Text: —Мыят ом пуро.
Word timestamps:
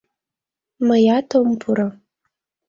—Мыят 0.87 1.29
ом 1.39 1.49
пуро. 1.61 1.89